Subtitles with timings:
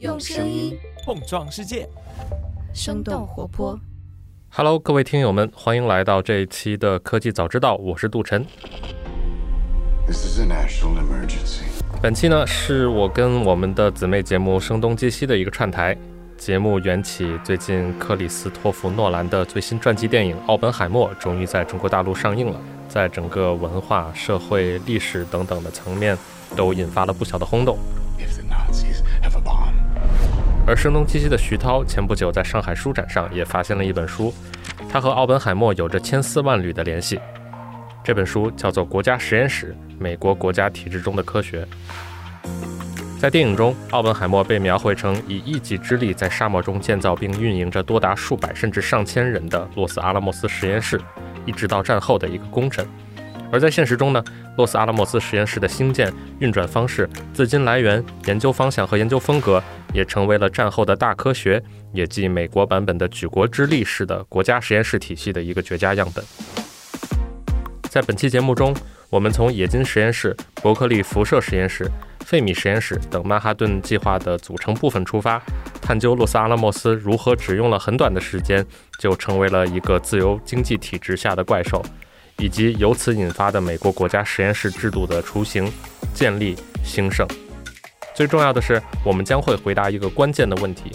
[0.00, 1.86] 用声音碰撞世界，
[2.72, 3.78] 生动活泼。
[4.48, 8.46] Hello，各位听友们，欢迎来到这一期的科技早知道，我是杜晨。
[10.06, 11.64] This is a national emergency.
[12.00, 15.94] 本期呢是我跟我们的姊妹节目《声东击西》的一个串台。
[16.38, 22.58] 节目缘起，最近克里斯托弗·诺兰的最新传记电影《奥本海默》终于在中国大陆上映了，
[22.88, 26.16] 在整个文化、社会、历史等等的层面
[26.56, 27.76] 都引发了不小的轰动。
[28.18, 28.48] If the
[30.70, 34.32] 而声东击西的徐涛前不久在上海书展上也发现了一本书，
[34.88, 37.18] 他和奥本海默有着千丝万缕的联系。
[38.04, 41.66] 这本书叫做《国家实验室：美国国家体制中的科学》。
[43.18, 51.00] 在电影中，奥本海默被描绘成以一己之力在沙漠中建造并运营着多达数百甚至上千人的洛斯阿拉莫斯实验室，
[51.46, 52.86] 一直到战后的一个功臣。
[53.52, 54.22] 而在现实中呢，
[54.56, 66.24] 洛斯阿拉莫斯实验室的兴建、运转方式、资金来源、研究方向和研究风格，也成为了战后的大科学，也即美国版本的举国之力式的国家实验室体系的一个绝佳样本。
[67.90, 68.72] 在本期节目中，
[69.08, 71.90] 我们从冶金实验室、伯克利辐射实验室、
[72.24, 75.42] 费米实验室等曼哈顿计划的组成部分出发，
[75.82, 78.64] 探究洛斯阿拉莫斯如何只用了很短的时间
[79.00, 81.84] 就成为了一个自由经济体制下的怪兽，
[82.40, 85.70] 以及由此引发的美国国家实验室制度的雏形、
[86.14, 87.26] 建立、兴盛。
[88.14, 90.90] 最重要的是，我们将会回答一个关键的问题：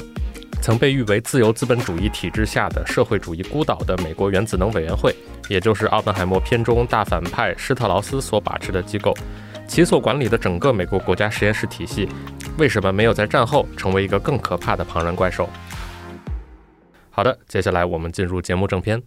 [0.62, 5.16] 曾被誉为自由资本主义体制下的社会主义孤岛的美国原子能委员会，
[5.48, 9.14] 也就是奥本海默片中大反派施特劳斯所把持的机构，
[9.68, 12.10] 其所管理的整个美国国家实验室体系，
[12.58, 15.48] 为什么没有在战后成为一个更可怕的庞然怪兽？
[17.12, 19.02] 好的，接下来我们进入节目正片。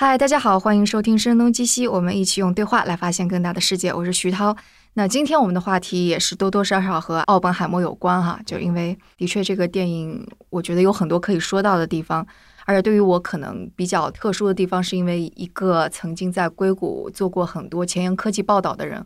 [0.00, 3.92] 嗨，大家好，欢迎收听《声东击西》，我们一起用对话来发现更大的世界。
[3.92, 4.56] 我是徐涛。
[4.92, 12.24] 那今天我们的话题也是多多少少和奥本海默有关哈，就因为的确这个电影，我觉得有很多可以说到的地方。
[12.64, 19.04] 而且对于我可能比较特殊的地方，是因为一个曾经在硅谷做过很多前沿科技报道的人，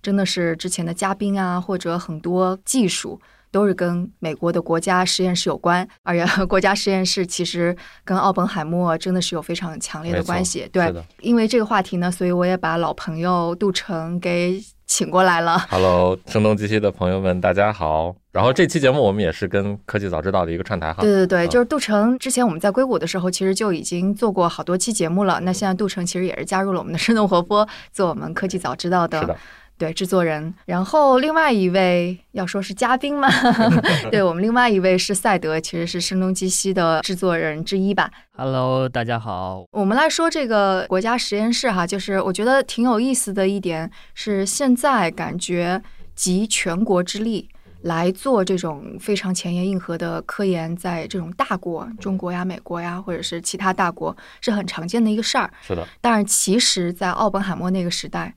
[0.00, 3.20] 真的是之前的嘉宾啊，或者很多技术。
[3.52, 10.68] 都是跟美国的国家实验室有关，而且 国家实验室其实跟奥本海默真的是有非常强烈的关系。
[10.72, 15.58] 对，因为这个话题呢，所以我也把老朋友杜成给请过来了。
[15.68, 18.14] Hello，声东击西的朋友们，大家好。
[18.32, 21.02] 然后这期节目我们也是跟科技早知道的一个串台哈。
[21.02, 22.16] 对对对，嗯就是杜成。
[22.18, 25.40] 之前我们在硅谷的时候，其实就已经做过好多期节目了。
[25.40, 29.36] 那现在杜成其实也是加入了我们的生动活泼，做我们科技早知道的，
[29.80, 30.52] 对制作人。
[30.66, 33.28] 然后另外一位要说是嘉宾嘛，
[34.12, 38.10] 对我们另外一位是赛德，其实是声东击西的制作人之一吧。
[38.36, 39.64] Hello，大家好。
[39.72, 45.82] 我们来说这个国家实验室哈，就是我觉得挺有意思的一点是，现在感觉
[46.14, 47.48] 集全国之力
[47.82, 55.50] 来做这种非常前沿硬核的科研，在这种大国，中国呀、美国呀，或者是其他大国，是很常见的一个事儿。
[55.66, 58.34] 是的，但是其实，在奥本海默那个时代，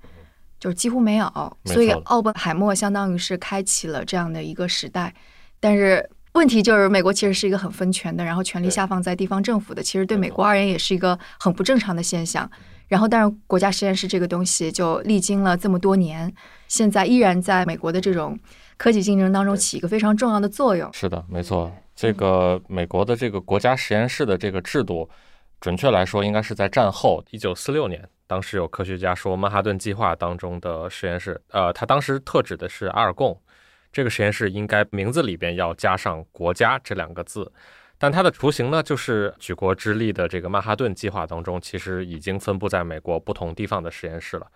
[0.64, 5.14] 就是几乎没有，没所以奥本海默相当于是开启了这样的一个时代。
[5.60, 12.50] 但是问题就是，美国其实是一个很分权的，然后权力下放在地方政府的，其实对美国而言也是一个很不正常的现象。
[12.88, 16.34] 然后，但是国家实验室这个东西就历经了这么多年，
[16.70, 18.40] 现在依然在美国的这种
[18.78, 20.90] 科技竞争当中起一个非常重要的作用。
[20.94, 21.70] 是的，没错。
[21.94, 25.10] 这个美国的这个国家实验室的这个制度，
[25.60, 33.40] 准确来说应该是在战后一九四六年，当时有科学家说曼哈顿计划当中的实验室，呃，他当时特指的是阿尔贡。
[33.92, 37.52] 这个实验室应该名字里边要加上“国家”这两个字，
[38.00, 44.48] 但它的雏形呢，就是举国之力的这个曼哈顿计划当中，其实已经分布在美国不同地方的实验室了，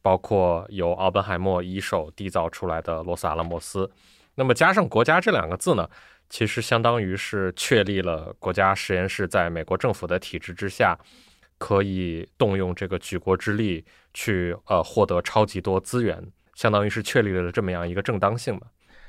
[0.00, 3.90] 包括由奥本海默一手缔造出来的洛斯阿拉莫斯。
[4.36, 5.90] 那么加上“国家”这两个字呢，
[6.28, 10.96] 其实相当于是确立了国家实验室在美国政府的体制之下，
[11.58, 16.22] 可以动用这个举国之力去呃获得超级多资源，
[16.54, 18.62] 相当于是确立了这么样一个正当性嘛。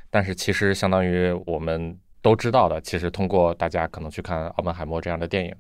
[0.10, 5.54] 但是其实相当于我们都知道的，其实通过大家可能去看奥本海默这样的电影，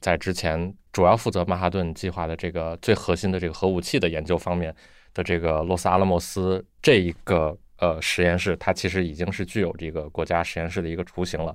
[0.00, 4.74] 在之前主要负责曼哈顿计划的这个最核心的这个核武器的研究方面
[5.14, 11.54] 的这个洛斯阿拉莫斯这一个呃实验室，它其实已经是具有这个国家实验室的一个雏形了。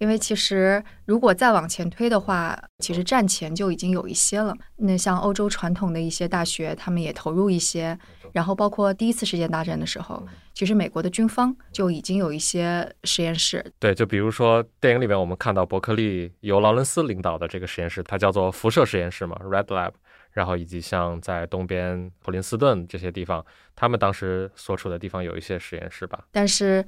[0.00, 4.56] 因为其实如果再往前推的话，其实战前就已经有一些了。
[4.76, 7.96] 那像欧洲传统的一些大学，他们也投入一些。
[8.32, 13.64] 然后包括第一次世界大战的时候，其实美国的军方就已经有一些实验室。
[13.78, 19.92] 对，就比如说电影里面我们看到伯克利由劳伦斯领导的这个实验室，它叫做辐射实验室嘛，Red Lab。
[20.32, 23.44] 然后以及像在东边普林斯顿这些地方，
[23.74, 26.22] 他们当时所处的地方有一些实验室吧。
[26.30, 26.86] 但是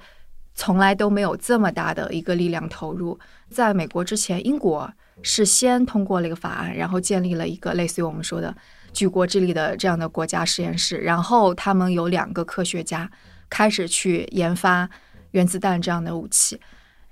[0.54, 3.18] 从来都没有这么大的一个力量投入。
[3.50, 4.90] 在美国之前，英国
[5.22, 8.54] 是先通过了一个法案，然后建立了一个类似于我们说的
[8.92, 13.10] 举国之力的这样的国家实验室，然后他们有两个科学家
[13.50, 14.88] 开始去研发
[15.32, 16.60] 原子弹这样的武器。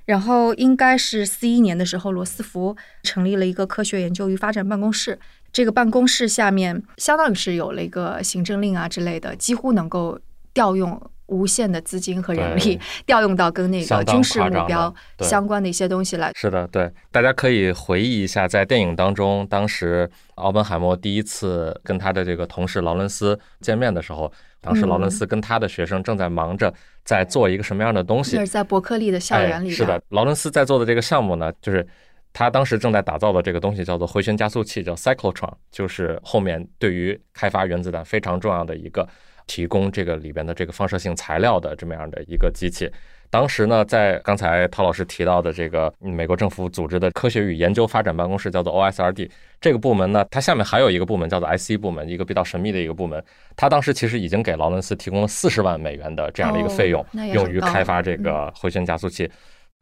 [0.07, 5.17] 然后应该是四一年的时候，罗斯福成立了一个科学研究与发展办公室。
[5.53, 10.19] 这个办公室下面相当于是有了一个行政令啊之类的，几乎能够
[10.53, 16.31] 调用无限的资金和人力， 调用到跟那个军事目标相关的一些东西来。
[16.35, 24.31] 是的，对，大家可以回忆一下，在电影当中，当时奥本海默第一次跟他的这个同事劳伦斯见面的时候，
[24.61, 26.73] 当时劳伦斯跟他的学生正在忙着
[27.05, 28.37] 在做一个什么样的东西？
[28.37, 29.71] 那是在伯克利的校园里。
[29.71, 31.87] 是的，劳伦斯在做的这个项目呢，就是。
[32.32, 39.05] 他当时正在打造的这个东西叫做回旋加速器，叫 cyclotron，就是后面对于开发原子弹非常重要的一个
[39.47, 42.91] 提供这个里边的这个放射性材料的这么样的一个机器。
[43.33, 53.23] 当时呢，在刚才陶老师提到的这个美国政府组织的科学与研究发展办公室叫做 OSRD 这个部门呢，它下面还有一个部门叫做 IC 部门，一个比较神秘的一个部门。
[53.55, 59.31] 它当时其实已经给劳伦斯提供了四十万美元的这样的一个费用，用于开发这个回旋加速器。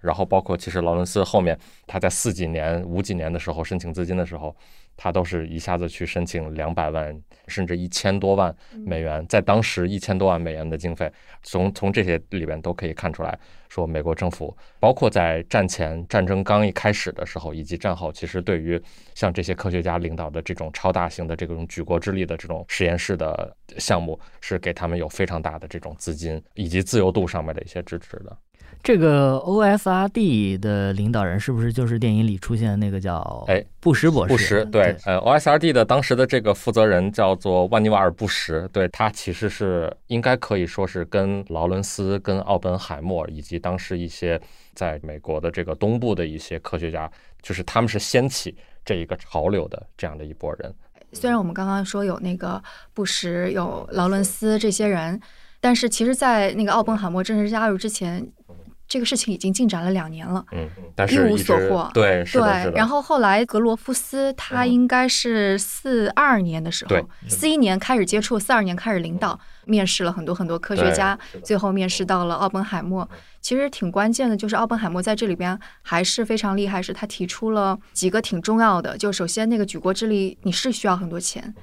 [0.01, 4.55] 然后包括其实劳伦斯后面他在四几年、五几年的时候申请资金的时候，
[4.97, 7.17] 他都是一下子去申请两百万
[7.47, 8.55] 甚至一千多万
[8.87, 11.11] 美元，在当时一千多万美元的经费，
[11.43, 18.81] 从从这些里边都可以看出来，说美国政府包括在战前战争刚一开始的时候，以及战后，其实对于
[19.15, 28.37] 像这些科学家领导的这种超大型的这种举国之力的这种实验室的项目，是给他们有非常大的这种资金以及自由度上面的一些支持的。
[28.83, 34.33] 这个 OSRD 的领导人是不是就是电影里出现的那个叫哎布什博士？
[34.33, 44.41] 布什对，呃，OSRD 的当时的这个负责人叫做万尼瓦尔·布什，对他其实是应该可以说是跟劳伦斯、跟奥本海默以及当时一些
[44.75, 47.11] 在美国的这个东部的一些科学家，
[47.43, 50.75] 就是他们是掀起这一个潮流的这样的一波人。
[51.13, 52.63] 虽然我们刚刚说有那个
[52.95, 55.19] 布什、有劳伦斯这些人，
[55.61, 58.27] 但是其实，在那个奥本海默正式加入之前。
[58.91, 60.67] 这个事情已经进展了两年了，嗯，
[60.97, 61.91] 但是一无所获。
[61.93, 62.73] 对，对。
[62.75, 66.97] 然后后来格罗夫斯他应该是四二年的时候，
[67.29, 73.07] 四一年开始接触，四二年开始领导，面试了很多很多科学家，最后面试到了奥本海默。
[73.43, 78.97] 其实挺关键的，就是奥本海默在这里边还是非常厉害，是他提出了几个挺重要的。
[78.97, 81.55] 就首先那个举国之力，你是需要很多钱。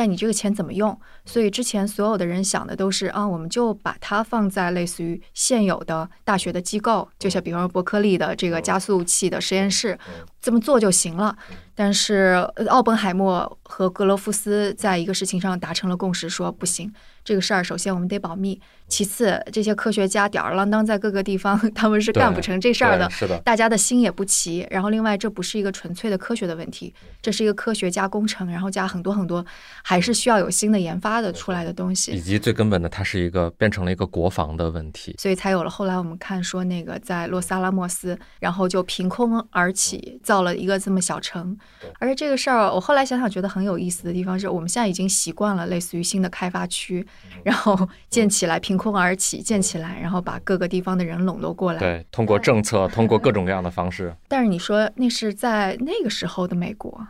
[0.00, 0.98] 但你这个钱怎么用？
[1.26, 9.98] 所以之前所有的人想的都是啊，我们就把它放在类似于现有的大学的机构，就像比方说伯克利的这个加速器的实验室，
[10.40, 11.36] 这么做就行了。
[11.80, 12.34] 但是
[12.68, 16.92] 奥本海默和格罗夫斯在一个事情上达成了共识，说不行。
[17.24, 18.60] 这个事儿，首先我们得保密。
[18.86, 23.08] 其次，这些科学家吊儿郎当在各个地方， 他们是干不成这事儿的。
[23.08, 24.66] 是的，大家的心也不齐。
[24.70, 26.92] 然后，另外，这不是一个纯粹的科学的问题，
[27.22, 29.42] 这是一个科学加工程，然后加很多很多，
[29.82, 32.12] 还是需要有新的研发的出来的东西。
[32.12, 35.14] 以及最根本的，它是一个变成了一个国防的问题。
[35.18, 41.56] 所以才有了后来我们看说那个在洛萨拉莫斯，然后就凭空而起造了一个这么小城。
[41.98, 47.06] 而且这个事儿，我后来想想觉得很有意思的地方是，我们现在已经习惯了类似于新的开发区。
[47.42, 51.78] 然后建起来，凭空而起，建起来，然后把各个地方的人笼络过来。
[51.78, 54.14] 对，通过政策，通过各种各样的方式。
[54.28, 57.00] 但是你说那是在那个时候的美国，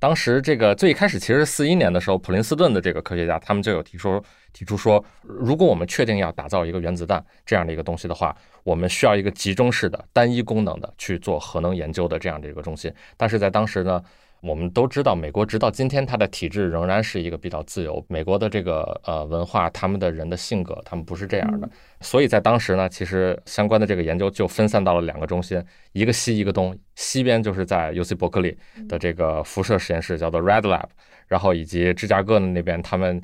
[0.00, 4.20] 当时这个最开始其实四一年的时候，普林斯顿的这个科学家他们就有提出
[4.52, 12.92] 提出说，如果我们确定要打造一个原子弹这样的一个东西的话，我们需要一个集中式的、单一功能的去做核能研究的这样的一个中心。
[13.16, 14.02] 但是在当时呢。
[14.40, 18.02] 我们都知道，美国直到今天，它的体制仍然是一个比较自由。
[18.08, 21.68] 美国的这个呃文化，他们的人的性格，他们不是这样的。
[22.00, 26.76] 所以在当时呢，其实相关的这个研究就分散到了两个中心，一个西，一个东。
[26.94, 28.56] 西边就是在 U C 伯克利
[28.88, 30.88] 的这个辐射实验室，叫做 Red Lab，
[31.28, 33.20] 然后以及芝加哥的那边，他们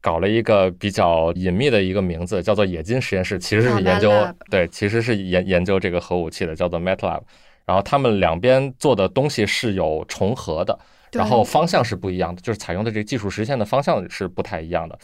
[0.00, 4.10] 搞了一个比较隐秘的一个名字，叫做冶金实验室，其实是研究
[4.50, 7.22] 对，其实是研研究这个核武器的，叫做 Met Lab。
[7.70, 10.76] 然后他们两边做的东西是有重合的，
[11.12, 14.98] 然后方向是不一样的，就是采用的这个技术实现的方向是不太一样的。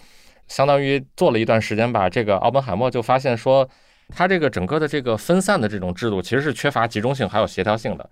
[0.49, 3.69] 相当于做了一段时间吧，这个奥本海默就发现说，
[4.09, 8.11] 他这个整个的这个分散的这种制度其实是缺乏集中性还有协调性的，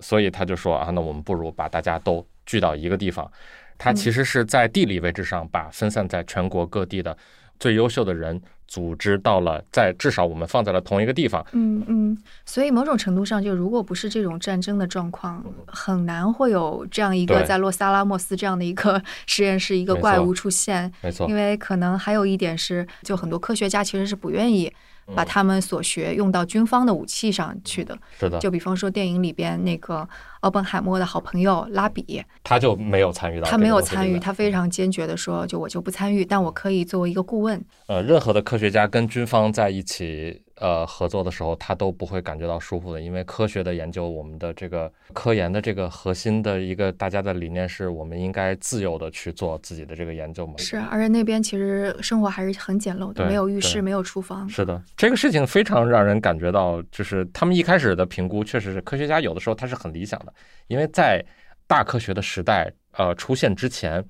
[0.00, 3.30] 所以他就说啊，那我们不如把大家都聚到一个地方。
[3.78, 7.16] 他其实是在地理位置上把分散在全国各地的
[7.60, 8.42] 最优秀的人。
[8.72, 11.44] 组织到了，在至少我们放在了同一个地方。
[11.52, 20.90] 嗯嗯，所以某种程度上，就如果不是这种战争的状况，很难会有这样一个在洛萨拉莫斯这样的一个 实验室一个怪物出现。
[21.02, 24.72] 没错，因为可能还有一点是，就很多科学家其实是不愿意
[25.14, 27.96] 把他们所学用到军方的武器上去的。
[28.18, 30.06] 是的，就比方说电影里边那个
[30.40, 37.64] 奥本海默的好朋友拉比，他就没有参与到，他没有参与，他非常坚决的说，就我就不参与，但我可以作为一个顾问。
[37.86, 40.41] 呃，任何的科学家跟军方在一起。
[40.62, 50.54] 呃，合作的时候他都不会感觉到舒服的，因为科学的研究，我们的这个科研的这个核心的一个大家的理念是我们应该自由的去做自己的这个研究嘛。
[50.58, 54.48] 是，而且那边其实生活还是很简陋的，没有浴室，没有厨房。
[54.48, 60.32] 是的，这个事情非常让人感觉到，就是他们一开始的评估确实是科学家有的时候他是很理想的，
[60.68, 61.20] 因为在
[61.66, 64.04] 大科学的时代呃出现之前。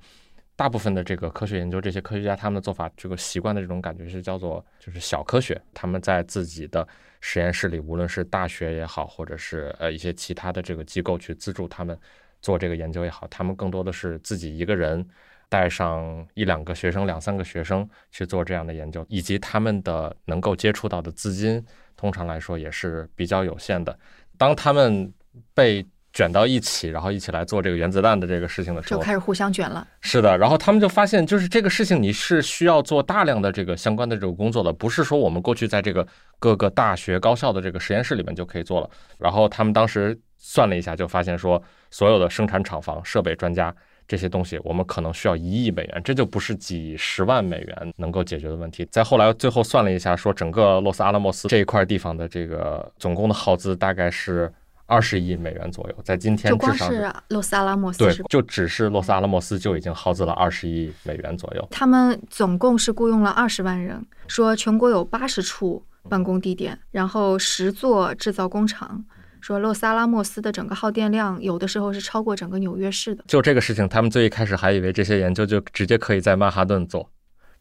[0.55, 5.59] 大部分的这个科学研究，这些科学家他们的做法，这个习惯的这种感觉是叫做就是小科学。
[5.73, 6.87] 他们在自己的
[7.21, 11.97] 实验室里，无论是大学也好，或者是呃一些其他的这个机构去资助他们
[12.41, 15.05] 做这个研究也好，他们更多的是自己一个人
[15.49, 23.97] 带上一两个学生、两三个学生去做这样的研究，以及他们的能够接触到的资金，通常来说也是比较有限的。
[24.37, 25.11] 当他们
[25.53, 29.85] 被卷到一起，然后一起来做这个原子弹的这个事情的时候，就开始互相卷了。
[29.99, 38.87] 是的，然后他们就发现，就是这个事情你是需要做大量的这个相关的这个工作的，不是说我们过去在这个各个大学高校的这个实验室里面就可以做了。
[39.17, 43.75] 然后他们当时算了一下，就发现说，所有的生产厂房、设备、专家
[44.07, 48.87] 这些东西，我们可能需要一亿美元，这就不是几十万美元能够解决的问题。
[48.91, 54.53] 再后来，最后算了一下，说整个洛斯阿拉莫斯这一块地方的这个总共的耗资大概是。
[54.85, 61.67] 二十亿美元左右，在今天至少是洛斯阿拉莫斯对，就只是洛斯阿拉莫斯就已经耗资了二十亿美元左右。
[61.71, 69.03] 他们总共是雇佣了二十万人，说全国有八十处办公地点，然后十座制造工厂。
[69.39, 73.23] 说洛斯阿拉莫斯的整个耗电量有的时候是超过整个纽约市的。
[73.27, 77.09] 就这个事情，他们最一开始还以为这些研究就直接可以在曼哈顿做。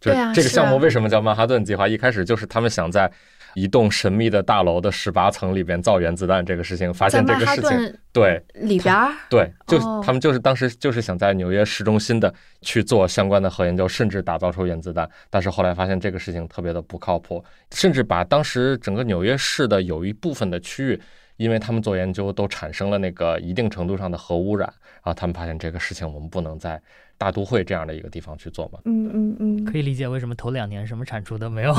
[0.01, 1.87] 对啊，这个项目为什么叫曼哈顿计划？
[1.87, 3.11] 一开始就是他们想在。
[3.55, 21.01] 一栋神秘的大楼的十八层里边造原子弹这个事情，发现这个事情，对里边儿， 对，就他们就是当时就是想在纽约市中心的去做相关的核研究，甚至打造出原子弹，但是后来发现这个事情特别的不靠谱，甚至把当时整个纽约市的有一部分的区域，
[21.37, 26.81] 因为他们做研究都产生了那个一定程度上的核污染，然后他们发现这个事情我们不能再。
[27.23, 28.81] 大都会这样的一个地方去做嘛？
[28.85, 31.73] 嗯嗯嗯，可以理解为什么头两年什么产出都没有。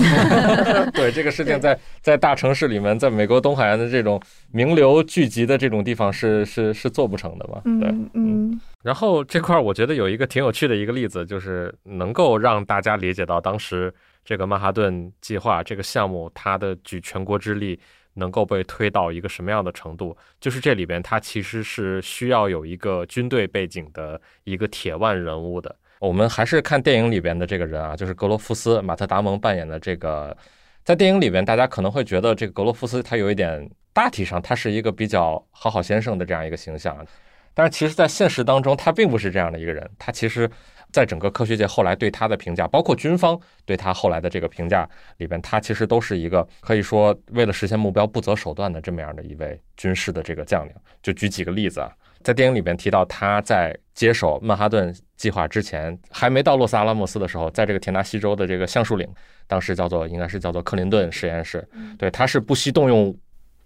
[0.96, 4.22] 对这个事情，在在大城市里面，在美国东海岸的这种
[4.54, 7.62] 名流聚集的这种地方，是是是做不成的嘛？
[7.82, 8.58] 对，嗯。
[8.84, 17.78] 然后这块儿，我觉得有一个挺有趣的一个例子，就是能够让大家理解到当时这个曼哈顿计划这个项目，它的举全国之力。
[18.16, 20.16] 能够被推到一个什么样的程度？
[20.40, 25.76] 就是这里边，它其实是需要有一个军队背景的一个铁腕人物的。
[26.00, 30.36] 我们还是看电影里边的这个人啊，就是格罗夫斯·马特·达蒙扮演的这个。
[30.84, 37.06] 在电影里边，大家可能会觉得这个格罗夫斯他有一点，大体上他是一个比较好好先生的这样一个形象，
[37.54, 39.90] 但是其实，在现实当中，他并不是这样的一个人。
[39.98, 40.50] 他其实。
[40.94, 50.72] 在整个科学界后来对他的评价，包括军方对他后来的这个评价里边，他其实都是一个可以说为了实现目标不择手段的这么样的一位军事的这个将领。
[51.02, 59.10] 就举几个例子啊，在电影里边提到他在接手曼哈顿计划之前，还没到洛斯阿拉莫斯的时候，在这个田纳西州的这个橡树岭，
[59.48, 63.14] 当时叫做应该是叫做克林顿实验室，对，他是不惜动用。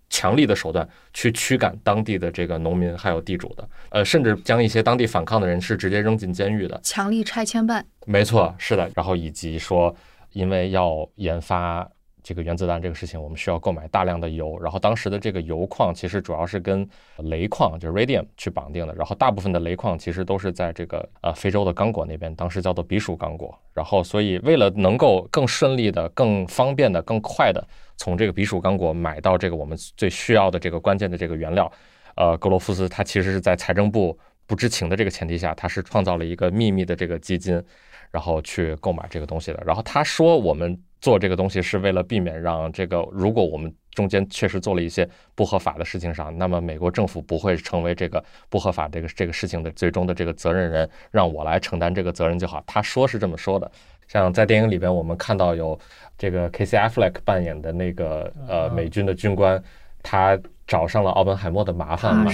[0.10, 6.80] 强力的手段去驱赶当地的这个农民还有地主的，呃，甚至将一些当地反抗的人是直接扔进监狱的。
[6.84, 8.90] 强力拆迁办，没错，是的。
[8.96, 9.96] 然后以及说，
[10.32, 11.88] 因为要研发
[12.28, 14.60] 这个原子弹这个事情，我们需要购买大量的油。
[14.60, 16.86] 然后当时的这个油矿其实主要是跟
[17.20, 18.94] 镭矿，就是 radium 去绑定的。
[18.94, 23.58] 然后大部分的镭矿其实都是在这个呃非洲的刚果那边，当时叫做比属刚果。
[23.74, 27.66] 然后所以为了能够更顺利的、更方便的、更快的。
[27.96, 31.72] 从这个比属刚果买到这个我们最需要的这个关键的这个原料，
[32.16, 37.64] 呃，格罗夫斯他其实是在财政部不知情的这个前提下，他是创造了一个秘密的这个基金，
[38.12, 39.64] 然后去购买这个东西的。
[39.66, 52.64] 然后他说我们做这个东西是为了避免让这个如果我们中间确实做了一些不合法的事情上，那么美国政府不会成为这个不合法这个这个事情的最终的这个责任人，让我来承担这个责任就好。
[52.68, 53.72] 他说是这么说的。
[54.08, 55.78] 像在电影里边，我们看到有
[56.18, 56.78] 这个 K.C.
[56.78, 59.62] Affleck 扮演的那个呃美军的军官，
[60.02, 62.32] 他找上了奥本海默的麻烦嘛？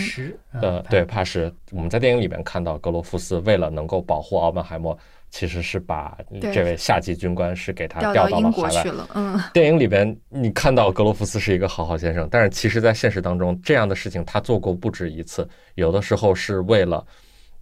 [0.61, 1.51] 呃，对，怕是。
[1.71, 4.95] 我们在电影里边看到格罗夫斯为了能够保护奥本海默，
[5.33, 6.15] 其实是把
[6.53, 9.09] 这位下级军官是给他调到了海外去了。
[9.15, 17.03] 嗯，电影里边你看到格罗夫斯是一个好好先生，但是其实在现实当中，这样的事情他做过不止一次，有的时候是为了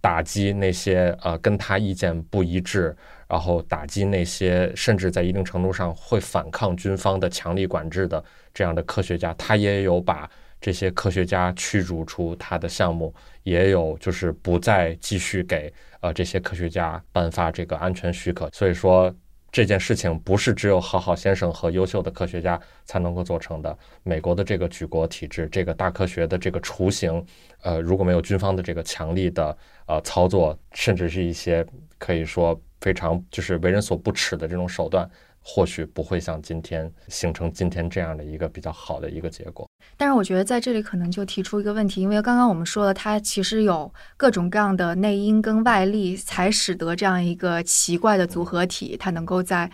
[0.02, 2.94] 打击那些呃跟他意见不一致。
[3.26, 10.28] 然后打击那些甚至在一定程度上会反抗军方的强力管制的这样的科学家，他也有把
[10.62, 18.48] 这些科学家驱逐出他的项目，也有就是不再继续给呃这些科学家颁发这个安全许可。
[18.50, 19.14] 所以说
[19.50, 23.76] 这件事情不是只有好好先生和优秀的科学家才能够做成的。
[24.04, 27.22] 美国的这个举国体制，这个大科学的这个雏形，
[27.60, 31.66] 呃，如果没有军方的这个强力的呃操作，甚至是一些
[31.98, 32.58] 可以说。
[32.82, 35.08] 非常就是为人所不齿的这种手段，
[35.40, 39.64] 或许不会像今天形成今天这样的一个比较好的一个结果。
[39.96, 49.70] 但是我觉得在这里可能就提出一个问题，因为刚刚我们说了，它其实有各种各样的内因跟外力，才使得这样一个奇怪的组合体，它能够在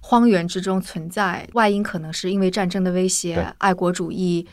[0.00, 1.48] 荒原之中存在。
[1.52, 4.46] 外因可能是因为战争的威胁，爱国主义。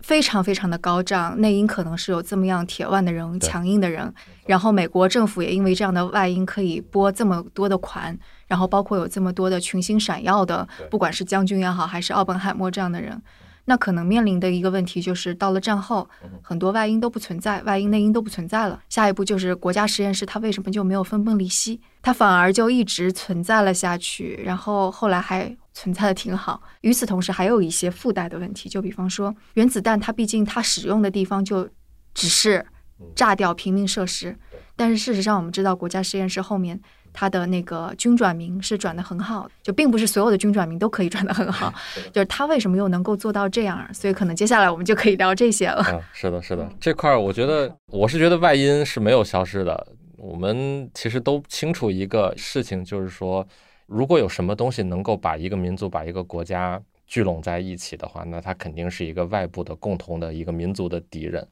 [0.00, 4.12] 非常非常的高涨，内因可能是有这么样铁腕的人、强硬的人，
[4.46, 8.18] 然后美国政府也因为这样的外因可以拨这么多的款，
[8.48, 13.22] 然后包括有这么多的群星闪耀的，不管是将军也好，还是奥本海默这样的人。
[13.64, 16.08] 那可能面临的一个问题就是，到了战后，
[16.42, 18.80] 很多外因都不存在，外因内因都不存在了。
[18.88, 21.80] 下一步就是国家实验室，它为什么就没有分崩离析？
[22.02, 26.60] 它反而就一直存在了下去，然后后来还存在的挺好。
[26.80, 31.68] 与此同时，还有一些附带的问题，就比方说原子弹，它毕竟它使用的地方就
[32.12, 32.66] 只是
[33.14, 34.36] 炸掉平民设施，
[34.74, 36.80] 但是事实上我们知道，国家实验室后面。
[37.12, 41.72] 他的那个军转民是转的很好，就并不是所有的军转民都可以转的很好，
[42.12, 43.86] 就是他为什么又能够做到这样？
[43.92, 45.84] 所以可能接下来我们就可以聊这些了。
[45.90, 49.86] 嗯，是的，是的，这块儿我觉得我是觉得外因是没有消失的。
[50.16, 53.46] 我们其实都清楚一个事情，就是说，
[53.86, 61.46] 如果有什么东西能够把一个民族、把一个国家聚拢在一起的话，那它肯定是一个外部的共同的一个民族的敌人。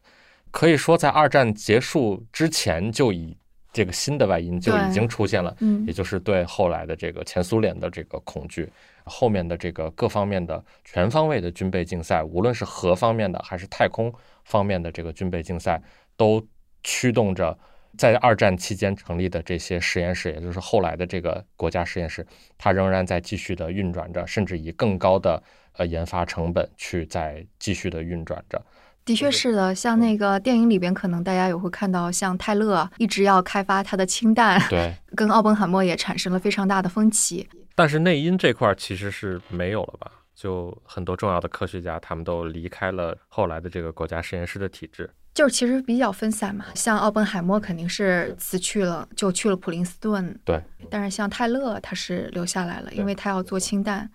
[0.53, 3.37] 可以说，在二战结束之前就已。
[3.73, 8.69] 这个新的外因就已经出现了，也就是对后来的这个前苏联的这个恐惧，
[9.05, 14.13] 后面的这个各方面的全方位的军备竞赛，无论是核方面的还是太空
[14.45, 15.81] 方面的这个军备竞赛，
[16.17, 16.45] 都
[16.83, 17.57] 驱动着
[17.97, 22.27] 在二战期间成立的这些实验室，也就是后来的这个国家实验室，
[22.59, 25.41] 它仍然在继续的运转着，甚至以更高的
[25.77, 28.61] 呃研发成本去在继续的运转着。
[29.05, 37.49] 的确是的，像那个电影里边，可能大家也会看到，像泰勒一直要开发他的氢弹，对，跟奥本海默也产生了非常大的分歧。
[37.75, 40.13] 但是内因这块其实是没有了吧？
[40.35, 46.67] 就很多重要的科学家，他们都离开了后来的这个国家实验室的体制，就是其实比较分散嘛。
[46.75, 50.63] 像奥本海默肯定是辞去了，就去了普林斯顿，对。
[50.89, 54.09] 但是像泰勒他是留下来了，因为他要做氢弹。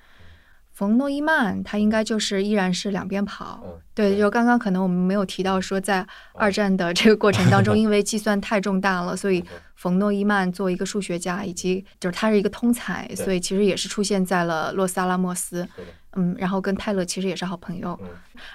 [0.75, 9.41] 冯诺依曼他应该就是依然是两边跑，对，就刚刚可能我们没有提到说，在二战的这个过程当中，因为计算太重大了，所以
[9.75, 15.65] 冯诺依曼作为一个数学家，以及就是他是一个通才，所以其实也是出现在了洛斯阿拉莫斯，
[16.17, 17.97] 嗯，然后跟泰勒其实也是好朋友，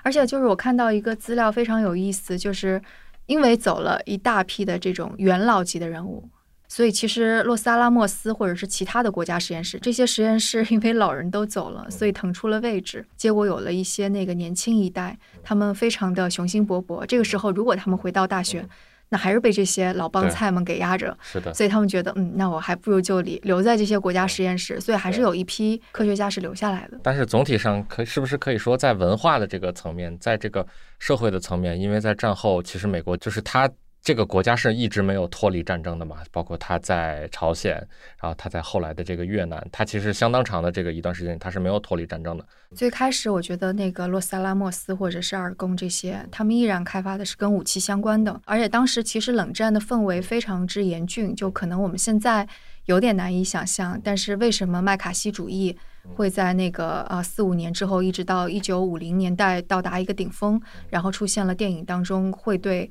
[0.02, 2.82] 而且就是我看到一个资料非常有意思，就是
[3.24, 6.28] 因为走了一大批的这种元老级的人物。
[6.72, 17.04] 所以，其实洛斯阿拉莫斯或者是其他的国家实验室，这些实验室 因为老人都走了，所以腾出了位置，结果有了一些那个年轻一代，他们非常的雄心勃勃。
[17.04, 18.64] 这个时候，如果他们回到大学，
[19.08, 21.18] 那还是被这些老帮菜们给压着。
[21.20, 21.52] 是的。
[21.52, 24.80] 所以他们觉得，嗯，那我还不如就留留在这些国家实验室。
[24.80, 27.00] 所以还是有一批科学家是留下来的。
[27.02, 30.64] 但是总体上，可是不是可以说，在文化的这个层面，在这个
[31.00, 33.68] 社会的层面，因为在战后，其实美国就是他。
[34.02, 36.16] 这个国家是一直没有脱离战争的嘛？
[36.32, 37.74] 包括他在朝鲜，
[38.18, 42.44] 然后他在后来的这个越南，他其实相当长的这个一段时间，他是没有脱离战争的。
[42.74, 52.48] 最开始我觉得那个洛斯阿拉莫斯或者是尔宫这些，他们依然开发的是跟武器相关的，而且当时其实冷战的氛围非常之严峻，就可能我们现在
[52.86, 54.00] 有点难以想象。
[54.02, 55.76] 但是为什么麦卡锡主义
[56.14, 60.58] 会在那个呃四五年之后，一直到一九五零年代到达一个顶峰，
[60.88, 62.90] 然后出现了电影当中会对。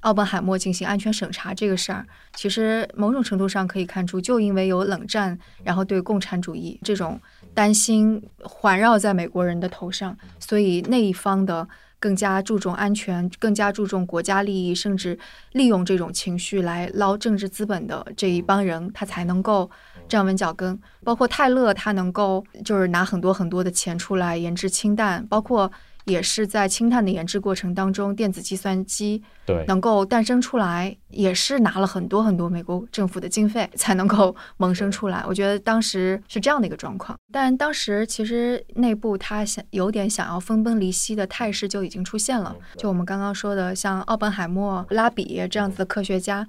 [0.00, 7.20] 奥本海默进行安全审查这个事儿，其实某种程度上可以看出，就因为有冷战，然后对共产主义这种
[7.52, 15.18] 担心环绕在美国人的头上，所以那一方的更加注重安全，更加注重国家利益，甚至
[15.52, 19.70] 利用这种情绪来捞政治资本的这一帮人，他才能够
[20.08, 20.80] 站稳脚跟。
[21.04, 25.70] 包括泰勒，他能够就是拿很多很多的钱出来研制氢弹，包括。
[26.10, 35.24] 也是在氢弹的研制过程当中，电子计算机对能够诞生出来，也是拿了很多很多美国政府的经费才能够萌生出来。
[35.26, 42.54] 我觉得当时是这样的一个状况，但当时其实内部他想有点想要分崩离析的态势就已经出现了。
[42.76, 46.46] 就我们刚刚说的，像奥本海默、拉比这样子的科学家。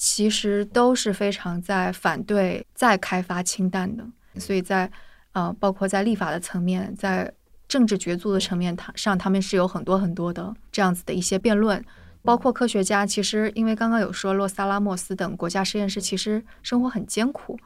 [0.00, 4.06] 其实都是非常在反对再开发氢弹的，
[4.38, 4.88] 所以在
[5.32, 7.28] 呃，包括在立法的层面，在
[7.68, 11.84] 政治角逐的层面他上，他们是有很多很多的这样子的一些辩论。
[12.22, 17.58] 包括科学家，其实因为刚刚有说洛萨拉莫斯等国家实验室其实生活很艰苦，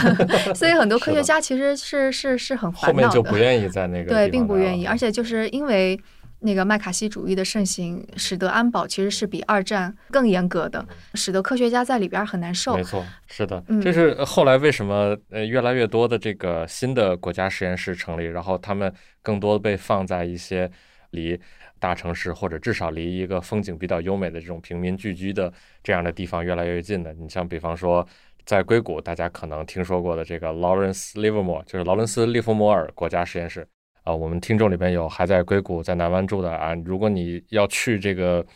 [0.54, 5.98] 所以很多科学家其实是是是很后烦恼的，面就不愿意在那个对，并不愿意，而且就是因为。
[6.40, 12.82] 那个麦卡锡主义的盛行，使得安保其实是比二战更严格的，使得科学家在里边很难受没。
[12.82, 20.70] 错，是的，嗯这是后来为什么呃越来越多的这个新的国家实验室成立，然后他们更多被放在一些
[21.10, 21.38] 离
[21.78, 27.12] 大城市或者至少离一个风景比较优美的这种平民聚居的这样的地方越来越近的。
[27.14, 28.06] 你像比方说。
[28.46, 33.66] 在硅谷，大家可能听说过的这个 Lawrence Livermore，就是劳伦斯·利弗摩尔国家实验室
[34.06, 38.46] 啊、我们听众里边有还在硅谷、在南湾住的啊，如果你要去这个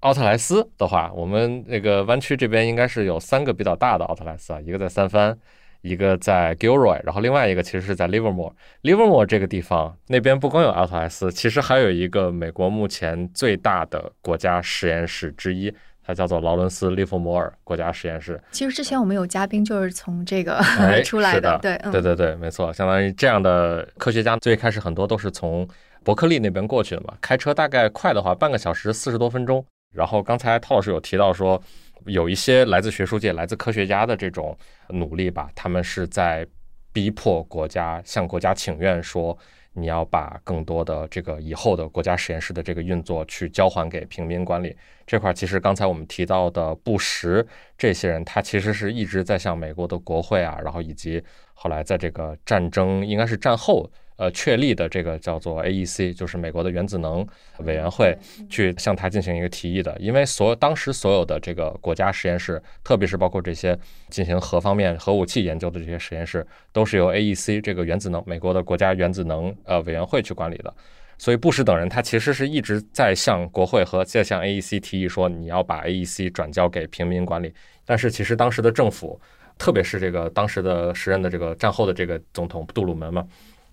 [0.00, 5.38] 奥特莱斯的话，我们那个湾区这边应该是有三个比较大的奥特莱斯啊，一个在三藩，
[5.82, 8.52] 一个在 Gilroy，然后另外一个其实是在 Livermore。
[8.82, 15.72] Livermore 这个地方那边不光有奥特莱斯，其实还有一个美国目前最大的国家实验室之一，
[16.06, 18.40] 它叫做劳伦斯·利弗摩尔国家实验室。
[18.52, 25.66] 其实之前我们有嘉宾就是从这个、哎 出来是的对，嗯，对对对，没错，相当于这样的科学家，最开始很多都是从
[26.04, 29.64] 伯克利那边过去的嘛，开车大概快的话半个小时四十多分钟。
[29.92, 31.60] 然后刚才陶老师有提到说，
[32.04, 34.56] 有一些来自学术界、来自科学家的这种
[34.90, 36.46] 努力吧，他们是在
[36.92, 39.36] 逼迫国家向国家请愿说。
[39.76, 44.74] 你要把更多的这个以后的国家实验室的这个运作去交还给平民管理
[45.06, 57.26] 这块，其实刚才我们提到的布什这些人，他其实是一直在向美国的国会啊，然后以及后来在这个战争应该是战后呃确立的这个叫做 AEC，就是美国的原子能
[57.60, 58.16] 委员会，
[58.48, 59.96] 去向他进行一个提议的。
[59.98, 70.74] 因为所有当时所有的这个国家实验室，特别是包括这些进行核方面核武器研究的这些实验室，都是由 AEC 这个原子能美国的国家原子能呃委员会去管理的。
[71.18, 77.52] 所以布什等人他其实是一直在向国会和在向 AEC 提议说，你要把 AEC 转交给平民管理。
[77.86, 79.18] 但是其实当时的政府，
[79.56, 83.26] 特别是这个当时的时任的这个战后的这个总统杜鲁门嘛，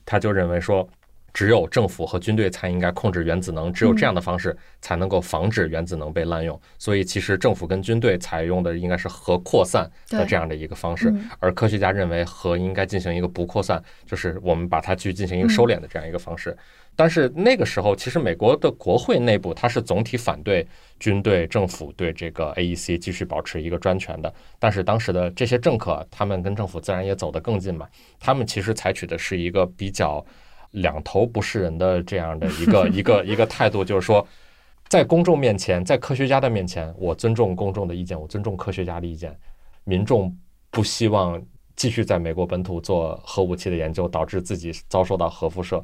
[0.06, 0.88] 他就认为说，
[1.34, 6.60] 只有政府和军队才应该控制原子能，只有这样的方式才能够防止原子能被滥用。
[6.78, 16.56] 所以其实政府跟军队采用的应该是核扩散的这样的一个方式，嗯而科学家认为核应该进行一个不扩散，就是我们把它去进行一个收敛的这样一个方式。
[16.96, 20.64] 但是那个时候，其实美国的国会内部它是总体反对
[21.00, 24.32] 军队、政府对这个 AEC 继续保持一个专权的。
[24.60, 27.88] 但是当时的这些政客，他们跟政府自然也走得更近嘛，
[28.20, 30.24] 他们其实采取的是一个比较
[30.74, 34.28] 两头不是人的这样的一个 一个一个态度，就是说。
[34.90, 39.36] 在公众面前，在科学家的面前，我尊重公众的意见，我尊重科学家的意见。
[39.86, 40.38] 民众
[40.70, 41.42] 不希望
[41.76, 45.84] 继续在美国本土做核武器的研究，导致自己遭受到核辐射。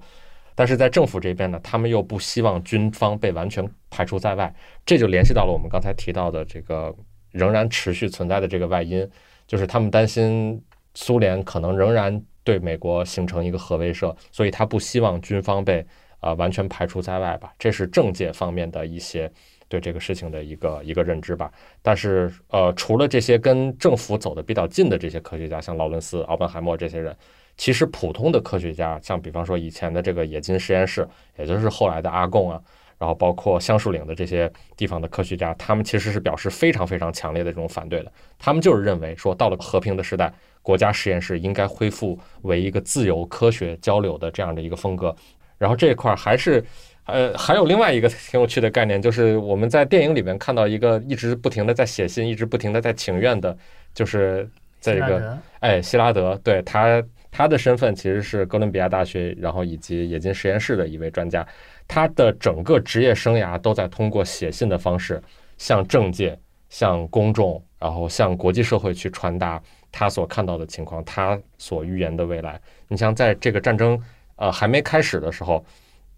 [0.53, 4.53] 但是在政府这边呢，他们又不希望军方被完全排除在外，
[4.85, 6.93] 这就联系到了我们刚才提到的这个
[7.31, 9.09] 仍然持续存在的这个外因，
[9.47, 10.61] 就是他们担心
[10.93, 15.85] 苏联可能仍然对美国形成一个核威慑，所以他不希望军方被
[16.19, 17.53] 啊、完全排除在外吧。
[17.59, 19.31] 这是政界方面的一些
[19.67, 21.51] 对这个事情的一个一个认知吧。
[21.83, 27.15] 但是呃，除了这些跟政府走得比较近的这些科学家，像劳伦斯、奥本海默这些人，
[27.55, 31.07] 其实普通的科学家，像比方说以前的这个冶金实验室，
[31.37, 32.59] 也就是后来的阿贡啊，
[32.99, 38.11] 然后包括橡树岭的这些地方的科学家，他们其实是表示非常非常强烈的这种反对的。
[38.37, 40.31] 他们就是认为说，到了和平的时代，
[40.61, 45.15] 国家实验室应该恢复为一个自由科学交流的这样的一个风格。
[45.57, 46.63] 然后这一块儿还是。
[47.05, 53.57] 呃，还有另外一个 挺有趣的概念，就是我们在电影里面看到一个一直不停的在写信，一直不停的在请愿的，
[53.95, 54.47] 就是
[54.79, 61.43] 这个哎，希拉德，对他他的身份其实是哥伦比亚大学，然后以及冶金实验室的一位专家。
[61.89, 65.21] 他的整个职业生涯都在通过写信的方式
[65.57, 72.61] 向政界、向公众，然后向国际社会去传达他所看到的情况，他所预言的未来。
[72.87, 74.01] 你像在这个战争
[74.37, 75.65] 呃还没开始的时候。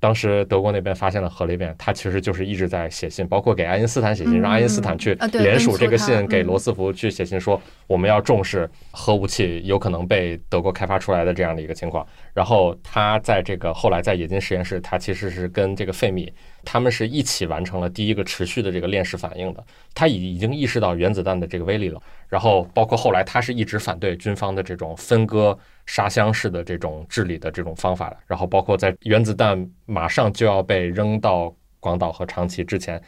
[0.02, 12.04] 当时德国那边发现了核裂变，他其实就是一直在写信，包括给爱因斯坦写信，嗯让爱因斯坦去联署这个信给嗯罗斯福去写信说，我们要重视核武器有可能被德国开发出来的这样的一个情况。
[12.34, 16.34] 然后他在这个后来在冶金实验室，他其实是跟这个费米
[16.66, 19.64] 他们是一起完成了第一个持续的这个链式反应的。
[19.94, 22.02] 他已已经意识到原子弹的这个威力了。
[22.28, 25.56] 然后包括后来他是一直反对军方的这种分割
[25.91, 28.17] 沙箱式的这种治理的这种方法的。
[28.25, 33.01] 然后包括在原子弹马上就要被扔到广岛和长崎之前，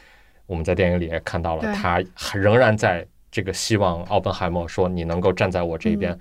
[0.44, 1.98] 我们在电影里也看到了他
[2.34, 6.12] 仍然在这个希望奥本海默说你能够站在我这边，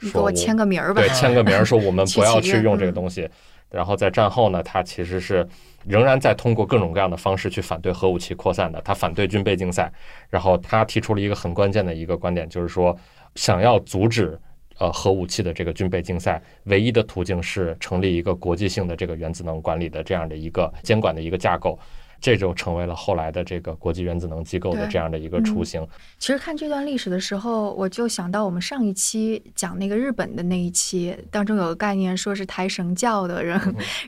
[0.00, 1.08] 你给我说签个名儿吧对，。
[1.10, 3.30] 签个名儿说我们 不要去用这个嗯东西。
[3.70, 5.46] 然后在战后呢，他其实是
[5.86, 8.80] 仍然在通过各种各样的方式去反对核武器扩散的。
[8.80, 9.92] 他反对军备竞赛，
[10.30, 12.96] 然后他提出了一个很关键的一个观点，就是说
[13.36, 14.36] 想要阻止
[14.78, 21.78] 呃核武器的这个军备竞赛，唯一的途径是成立一个国际性的这个原子能管理的这样的一个监管的一个架构。
[22.20, 25.86] 这就成为了后来的这个国际原子能机构的这样的一个雏形。
[26.18, 33.60] 其实看这段历史的时候，我就想到我们上一期讲那个日本的那一期当中有个概念，说是抬绳轿的人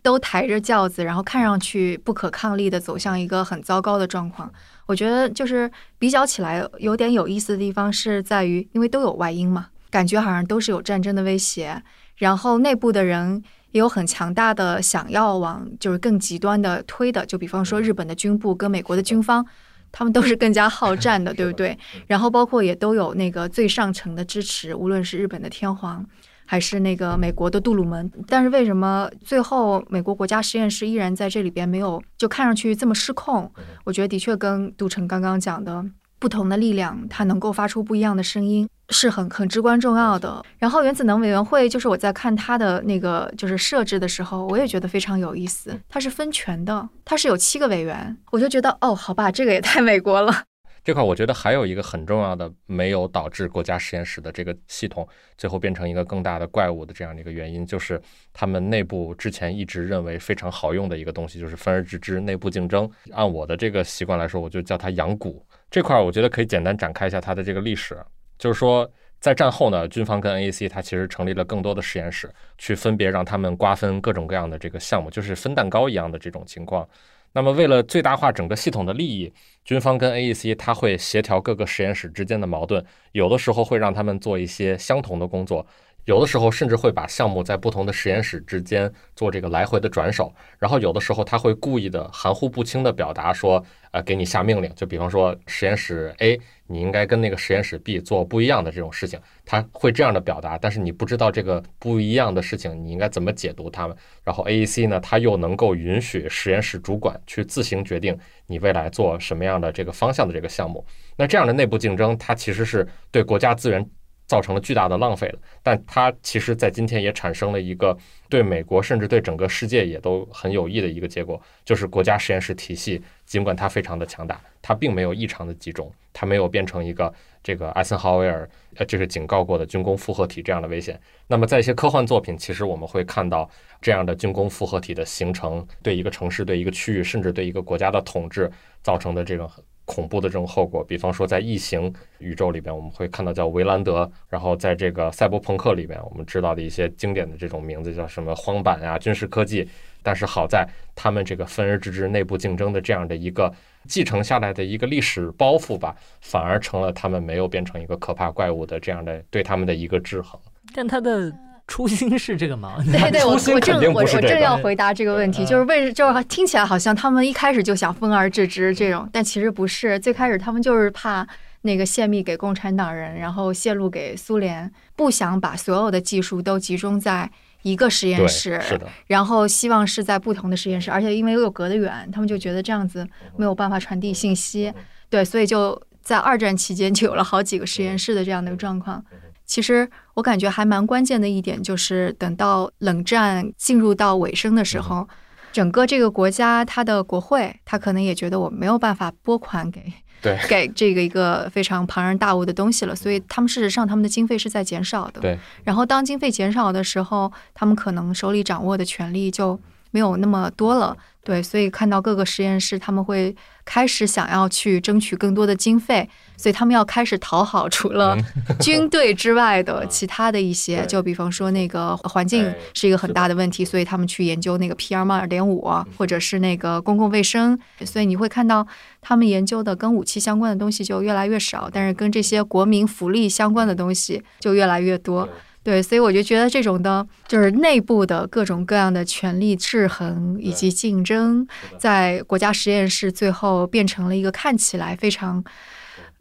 [0.03, 4.53] 都抬着轿子，然后看上去不可抗力的走向一个很糟糕的状况。
[4.87, 11.83] 我觉得就是比较起来有点有意思的地方是在于，因为都有外因嘛，感觉好像都是有战争的威胁，
[12.17, 19.45] 然后内部的人也有很强大的想要往就是更极端的推的，就比方说日本的军部跟美国的军方。
[19.93, 21.77] 他们都是更加好 战的，对不对？
[22.07, 26.07] 然后包括也都有那个最上层的支持，无论是日本的天皇，
[26.47, 28.09] 还是那个美国的杜鲁门。
[28.29, 33.51] 但是为什么最后美国国家实验室依然在这里边没有就看上去这么失控？
[33.83, 35.85] 我觉得的确跟杜成刚刚讲的
[36.21, 38.69] 不同的力量，它能够发出不一样的声音。
[38.91, 40.45] 是很很至关重要的。
[40.59, 45.79] 然后原子能委员会就是我在看它的那个就是设置的时候，我也觉得非常有意思。
[45.89, 50.45] 它是分权的，它是有七个委员，我就觉得哦，好吧，这个也太美国了。
[50.83, 58.01] 这块我觉得还有一个很重要的，没有导致国家实验室的这个系统最后变成一个更大的怪物的这样的一个原因，就是
[58.33, 62.91] 他们内部之前一直认为非常好用的一个东西，就是分而治之，内部竞争。
[63.13, 65.39] 按我的这个习惯来说，我就叫它养蛊。
[65.71, 68.03] 这块我觉得可以简单展开一下它的这个历史，
[68.41, 68.91] 就是说。
[69.21, 72.27] 在战后呢，军方跟 AEC 它其实成立了更多的实验室，
[72.57, 76.89] 去分别让他们瓜分各种各样的这个项目，就是分蛋糕一样的这种情况。
[77.33, 79.31] 那么为了最大化整个系统的利益，
[79.63, 85.67] 军方跟 AEC 它会协调各个实验室之间的矛盾，有的时候会让他们做一些相同的工作，
[86.05, 96.41] 有的时候甚至会把项目在不同的实验室之间做这个来回的转手，然后有的时候他会故意的含糊不清的表达说，呃，给你下命令，就比方说实验室 A。
[96.73, 103.97] 你应该跟那个实验室 B 做不一样的这种事情，他会这样的表达，但是你不知道这个不一样的事情你应该怎么解读它们。
[104.23, 110.87] 然后 AEC 呢，它又能够允许实验室主管去自行决定你未来做什么样的这个方向的这个项目。
[111.17, 113.85] 那这样的内部竞争，它其实是对国家资源
[114.31, 125.93] 造成了巨大的浪费了，但它其实在今天也产生了一个对美国甚至对整个世界也都很有益的一个结果，就是国家实验室体系尽管它非常的强大，它并没有异常的集中。
[126.13, 127.13] 它没有变成一个
[127.43, 131.01] 这个艾森豪威尔呃，这是警告过的军工复合体这样的危险。
[131.27, 133.49] 那么，在一些科幻作品，其实我们会看到
[133.81, 138.51] 这样的军工复合体的形成，对一个城市、对一个区域，甚至对一个国家的统治
[138.83, 139.49] 造成的这种
[139.91, 140.85] 恐怖的这种后果。
[140.85, 149.69] 比方说，在异形宇宙里边，我们会看到叫维兰德；然后在这个赛博朋克里边，我们知道的一些经典的这种名字叫什么荒坂啊、军事科技。
[150.03, 153.53] 但是好在他们这个分而治之、内部竞争的这样的一个
[153.87, 160.41] 继承下来的一个历史包袱吧，反而成了他们没有变成一个可怕怪物的这样的对他们的一个制衡。
[160.75, 161.31] 但他的
[161.71, 162.75] 初心是这个吗？
[162.85, 171.27] 对对，我我正我我正要回答这个问题，嗯就是为就是听起来好像他们一开始就想分而治之这种，但其实不是，最开始他们就是怕
[171.63, 177.31] 那个泄密给共产党人，然后泄露给苏联，不想把所有的技术都集中在。
[177.63, 183.07] 一个实验，室，是的，然后希望是在不同的实验室，而且因为又隔得远，他们就觉得这样子
[183.37, 184.73] 没有办法传递信息，
[185.11, 189.05] 对，所以就在二战期间就有了好几个实验室的这样的一个状况。
[189.51, 195.09] 其实我感觉还蛮关键的一点就是，等到冷战进入到尾声的时候，
[195.53, 205.21] 整个这个国家它的国会，它可能也觉得我没有办法拨款给对 给这个一个非常庞然大物的东西了，所以他们事实上他们的经费是在减少的。
[205.21, 209.59] 对，然后当经费减少的时候，他们可能手里掌握的权力就
[209.91, 210.97] 没有那么多了。
[211.23, 218.17] 对，所以看到各个实验室，他们会开始想要去争取更多的经费，所以他们要开始讨好除了
[218.59, 227.57] 军队之外的其他的一些，对就比方说那个环境哎是一个很大的问题，所以他们去研究那个 PM 二点五，或者是那个公共卫生。
[227.85, 228.67] 所以你会看到
[229.03, 235.29] 他们研究的跟武器相关的东西就越来越少，但是跟这些国民福利相关的东西就越来越多。
[235.63, 241.47] 对，所以我就觉得这种的，就是内部的各种各样的权力制衡以及竞争，
[241.79, 245.45] 在国家实验室最后变成了一个看起来非常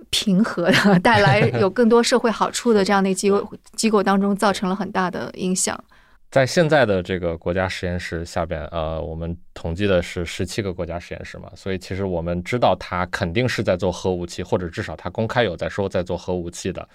[0.10, 5.82] 平和的、 带来有更多社会好处的这样的机构机构当中，造成了很大的影响。
[6.30, 16.88] 在现在的这个国家实验室下边，呃，我们统计的是十七个国家实验室嘛，所以其实我们知道它肯定是在做核武器，或者至少它公开有在说在做核武器的，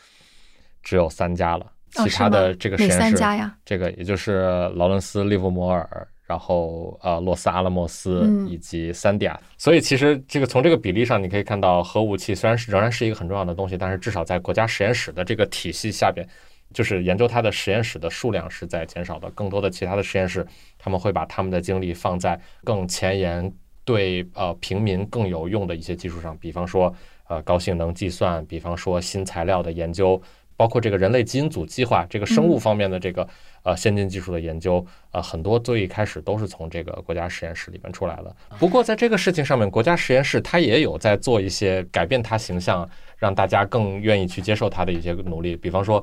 [0.82, 1.66] 只有三家了。
[1.96, 3.56] 哦其他的这个实验室，三家呀？
[3.64, 4.42] 这个也就是
[4.74, 9.38] 劳伦斯、利弗摩尔，然后呃洛斯阿拉莫斯嗯以及三迪亚。
[9.58, 16.26] 所以其实这个从这个比例上，你可以看到核武器虽然是仍然是一个很重要的东西，但是至少在国家实验室的这个体系下边，
[16.72, 19.30] 就是研究它的实验室的数量是在减少的。
[19.30, 20.46] 更多的其他的实验室，
[20.78, 23.52] 他们会把他们的精力放在更前沿、
[23.84, 26.92] 对呃平民更有用的一些技术上，比方说
[27.28, 30.20] 呃高性能计算，比方说新材料的研究。
[30.64, 33.28] 包括这个人类基因组计划，这个生物方面的这个
[33.64, 38.34] 呃先进技术的研究，呃很多最一开始都是从这个国家实验室里面出来的。
[38.58, 45.54] 不过在这个事情上面，国家实验室它也有在做一些改变它形象，让大家更愿意去接受它的一些努力。
[45.54, 46.02] 比方说，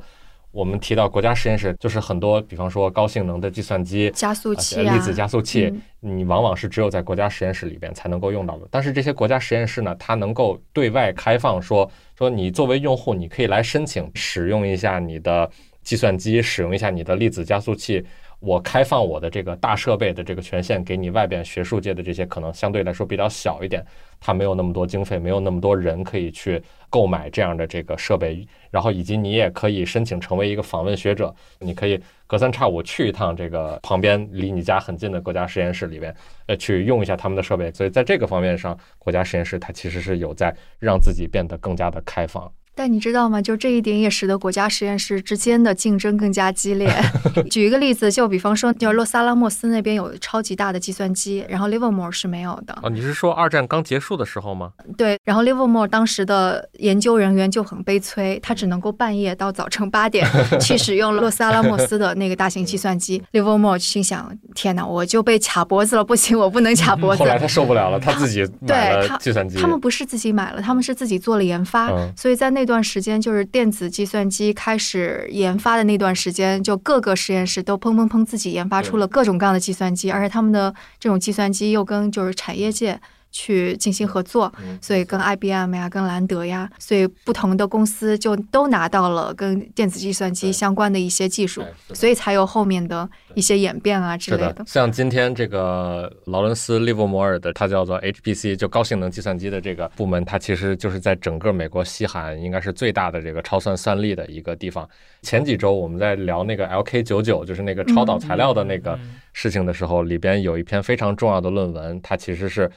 [0.52, 8.68] 我们提到国家实验室，就是很多，比方说高性能的计算机、加速器粒子加速器，嗯你往往是只有在国家实验室里边才能够用到的。
[8.70, 15.50] 但是这些国家实验室呢，它能够对外开放说，说你作为用户，你可以来申请使用一下你的
[15.84, 18.04] 计算机，使用一下你的粒子加速器。
[18.42, 23.86] 我开放我的这个大设备的这个权限给你外边学术界的这些可能相对来说比较小一点，
[24.20, 36.12] 它没有那么多经费，没有那么多人可以去购买这样的这个设备，然后以及你也可以申请成为一个访问学者，你可以隔三差五去一趟这个旁边离你家很近的国家实验室里边，
[36.48, 37.72] 呃，去用一下他们的设备。
[37.72, 42.52] 所以在这个方面上，国家实验室它其实是有在让自己变得更加的开放。
[42.82, 43.40] 但你知道吗？
[43.40, 46.92] 就这一点也使得国家实验室之间的竞争更加激烈。
[47.52, 52.76] 举一个例子，就比方说，就是洛萨拉莫斯那边有超级大的计算机，然后 Livermore 是没有的。
[52.82, 54.72] 哦，你是说二战刚结束的时候吗？
[54.98, 60.28] 对，然后 Livermore 当时的研究人员就很悲催，他只能够半夜到早晨八点
[60.60, 63.22] 去使用洛斯阿拉莫斯的那个大型计算机。
[63.32, 67.28] Livermore 心想：天哪，我就被卡脖子了，不行，我不能卡脖子后。
[67.28, 69.60] 来他受不了了，他自己买了对他计算机。
[69.60, 83.00] 他们不是自己买了，他们是自己做了研发，嗯所以在那段时间，就是电子计算机开始研发的那段时间，就各个实验室都砰砰砰自己研发出了各种各样的计算机，而且他们的这种计算机又跟就是产业界。
[83.32, 91.64] 去进行合作，嗯所以跟 IBM 呀、跟兰德呀，所以不同的公司就都拿到了跟电子计算机相关的一些技术
[91.94, 94.64] 所以才有后面的一些演变啊之类的，。
[94.68, 104.88] 像今天这个劳伦斯·利弗摩尔的，它叫做 HPC，就高性能计算机的这个部门，它其实就是在整个美国西海岸应该是最大的这个超算算力的一个地方。
[105.22, 109.00] 前几周我们在聊那个 LK 九九，就是那个超导材料的那个
[109.32, 112.70] 事情的时候，里边有一篇非常重要的论文，它其实是。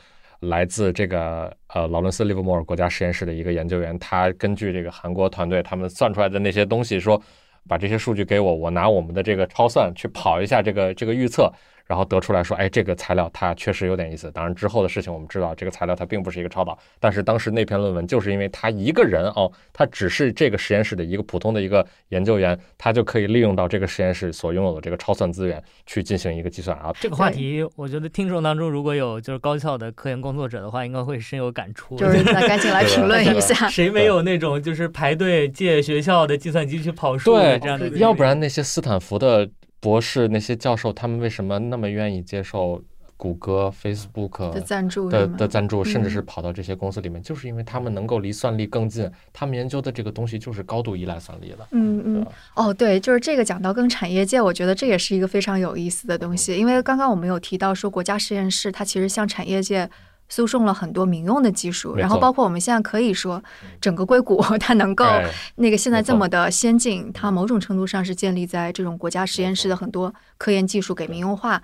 [0.49, 7.21] 来自这个呃劳伦斯利弗莫尔国家实验室的一个研究员，他根据这个韩国团队他们算出来的那些东西说，
[7.69, 11.53] 把这些数据给我，我拿我们的这个超算去跑一下这个这个预测，
[11.87, 14.31] 然后得出来说，哎，这个材料它确实有点意思。
[14.31, 26.91] 当然之后的事情我们知道，这个材料它并不是一个超导，但是当时那篇论文就是因为他一个人哦，他只是这个实验室的一个普通的一个研究员，他就可以利用到这个实验室所拥有的这个超算资源去进行一个计算啊。
[27.01, 31.97] 这个话题，我觉得听众当中如果有就是高校的科研工作者的话，应该会深有感触。
[31.97, 33.69] 就是那赶紧来评论一下。
[33.69, 37.89] 谁没有那种就是排队借学校的计算机去跑数这样的？
[37.99, 39.49] 要不然那些斯坦福的
[39.85, 42.83] 博士、那些教授，他们为什么那么愿意接受
[43.19, 51.69] 谷歌、Facebook 的赞助的的赞助，甚至是嗯跑到这些公司里面，就是因为他们能够离算力更近，他们研究的这个东西就是高度依赖算力的。
[51.73, 59.91] 嗯嗯，哦，对，就是这个讲到跟产业界，我觉得这也是一个非常有意思的东西，因为刚刚我们有提到说，国家实验室它其实向产业界。
[60.29, 63.43] 输送了很多民用的技术，然后包括我们现在可以说，
[63.81, 71.63] 整个硅谷 它能够哎那个现在这么的先进，它某种程度上是建立在这种国家实验室的很多科研技术给民用化。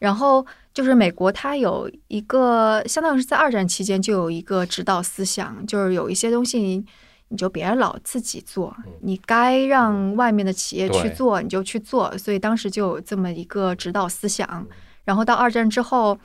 [0.00, 0.44] 然后
[0.74, 6.84] 就是美国，它有一个相当于是在二战期间就有一个指导思想，就是有一些东西
[7.28, 12.16] 你就别老自己做，你该让外面的企业去做你就去做。
[12.18, 14.66] 所以当时就有这么一个指导思想。
[15.04, 16.18] 然后到二战之后。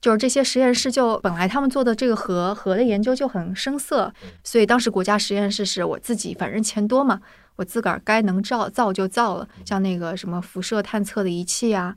[0.00, 4.12] 就是这些实验室就本来他们做的这个核核的研究就很生涩，
[4.44, 7.20] 所以当时国家实验室是我自己，反正钱多嘛，
[7.56, 11.96] 我自个儿该能造造就造了，像那个什么辐射探测的仪器啊。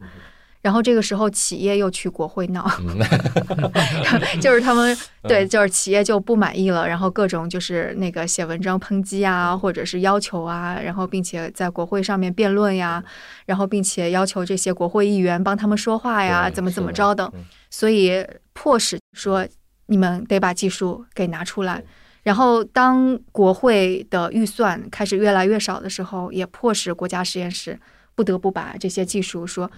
[0.62, 2.70] 然后这个时候企业又去国会闹，
[4.40, 13.04] 就是他们对，就是企业就不满意了，然后各种就是那个写文章抨击啊，或者是要求啊，然后并且在国会上面辩论呀，
[13.46, 19.46] 然后并且要求这些国会议员帮他们说话呀，怎么怎么着的嗯，所以迫使说
[19.88, 21.84] 你们得把技术给拿出来。
[22.24, 27.80] 然后，当国会的预算开始越来越少的时候，也迫使国家实验室
[28.14, 29.72] 不不得不把这些技术说，哎，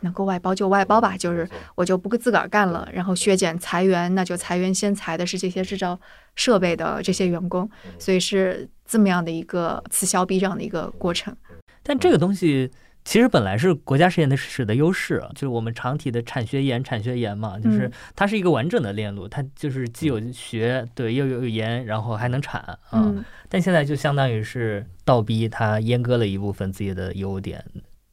[0.00, 5.98] 能够外包就外包吧，就是我就不自个儿干了，然后削减裁员，那就裁员先裁的是这些制造
[6.34, 7.68] 设备的这些员工，
[7.98, 11.34] 所以是这么样的一个此消彼长的一个过程。
[11.82, 12.70] 但这个东西
[13.04, 22.78] 其实本来是国家实验室的优势，就是我们常提的产学研、产学研嘛，就是它是一个完整的链路，它就是既有学，对，又有研，然后还能产啊。
[22.90, 27.64] 嗯，但现在就相当于是倒逼它阉割了一部分自己的优点。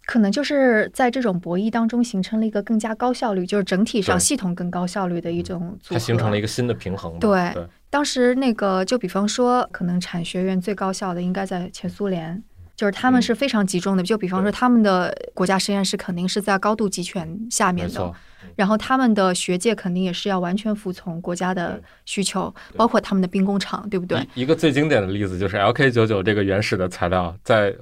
[0.06, 5.96] 可能就是在这种博弈当中形成了一个更加高效率，就是整体上系统更高效率的一种组合。
[5.96, 7.18] 它形成了一个新的平衡。
[7.20, 12.44] 对对，当时那个，就比方说，可能产学院最高效的应该在前苏联，
[12.76, 14.04] 就是他们嗯是非常集中的。
[14.04, 18.14] 就比方说，他们的国家实验室肯定是在高度集权下面的，，
[18.58, 24.20] 然后他们的学界肯定也是要完全服从国家的需求，包括他们的兵工厂，对不对？
[24.36, 27.74] 一一个最经典的例子就是 LK 九九这个原始的材料，在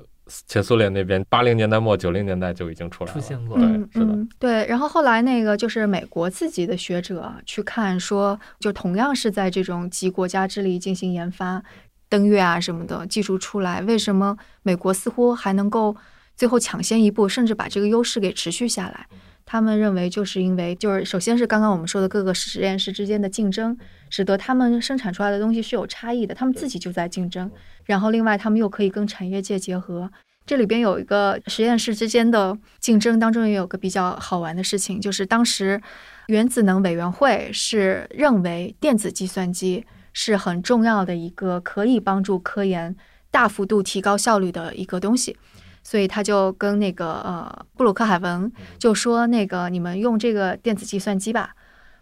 [0.47, 3.19] 前苏联那边八零年代末九零年代就已经出来了。
[3.19, 4.65] 出现过对嗯，是的嗯，对。
[4.67, 11.61] 然后后来那个就是美国自己的学者去看说，就同样是在这种集国家之力进行研发，
[12.09, 15.95] 登月啊什么的技术出来，为什么美国似乎还能够
[16.35, 19.07] 最后抢先一步，甚至把这个优势给持续下来？
[19.51, 23.77] 他们认为，就是因为就是首先是刚刚我们说的各个实验室之间的竞争，
[24.09, 27.51] 使得他们生产出来的东西是有差异的，他们自己就在竞争。
[27.83, 30.09] 然后另外他们又可以跟产业界结合。
[30.45, 35.81] 这里边有一个实验室之间的竞争当中也有个比较好玩的事情，就是当时
[36.27, 42.95] 原子能委员会是认为电子计算机是很重要的一个可以帮助科研
[43.29, 45.35] 大幅度提高效率的一个东西。
[45.83, 51.51] 所以他就跟那个呃布鲁克海文就说，那个你们用这个电子计算机吧。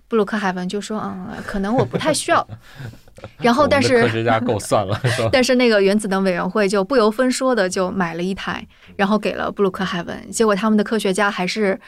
[0.08, 2.48] 布鲁克海文就说，嗯，可能我不太需要。
[3.38, 5.00] 然后，但是科是学家够算了，
[5.32, 8.66] 但是那个原子能委员会就不由分说的就买了一台，
[8.96, 10.32] 然后给了布鲁克海文。
[10.32, 11.80] 结果他们的科学家还是